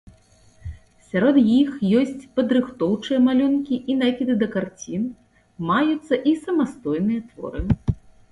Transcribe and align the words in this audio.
Сярод 1.09 1.35
іх 1.61 1.67
ёсць 1.99 2.23
падрыхтоўчыя 2.37 3.19
малюнкі 3.27 3.75
і 3.93 3.97
накіды 4.01 4.33
да 4.41 4.47
карцін, 4.57 5.03
маюцца 5.73 6.15
і 6.31 6.37
самастойныя 6.45 7.21
творы. 7.29 7.61